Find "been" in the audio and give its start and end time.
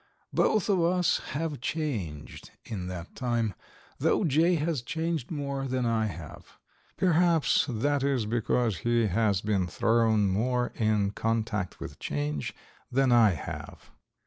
9.41-9.67